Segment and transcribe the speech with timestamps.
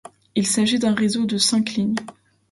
[0.33, 1.93] Il s'agit d'un réseau de cinq lignes.